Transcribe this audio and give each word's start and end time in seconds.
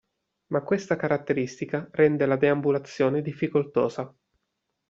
Ma 0.47 0.63
questa 0.63 0.95
caratteristica 0.95 1.87
rende 1.91 2.25
la 2.25 2.35
deambulazione 2.35 3.21
difficoltosa. 3.21 4.11